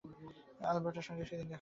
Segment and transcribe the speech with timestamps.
[0.61, 1.49] এলবার্টার সঙ্গে সেদিন দেখা হল।